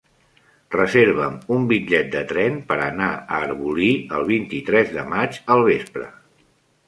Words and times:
Reserva'm 0.75 1.35
un 1.57 1.65
bitllet 1.71 2.09
de 2.15 2.23
tren 2.31 2.55
per 2.71 2.77
anar 2.85 3.11
a 3.17 3.41
Arbolí 3.49 3.91
el 4.21 4.27
vint-i-tres 4.33 4.95
de 4.97 5.03
maig 5.13 5.37
al 5.57 5.65
vespre. 5.69 6.09